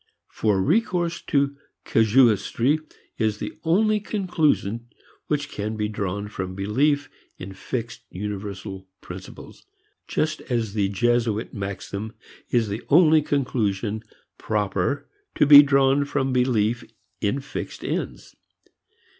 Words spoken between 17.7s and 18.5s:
ends.